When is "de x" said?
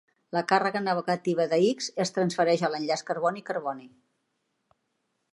1.51-1.89